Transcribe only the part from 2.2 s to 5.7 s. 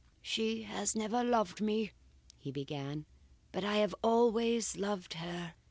he began, "but I have always loved her.